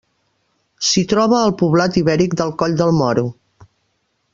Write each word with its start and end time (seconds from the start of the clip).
S'hi 0.91 1.03
troba 1.11 1.43
el 1.49 1.53
poblat 1.61 2.01
ibèric 2.03 2.35
del 2.41 2.57
Coll 2.63 2.77
del 2.83 2.99
Moro. 3.05 3.29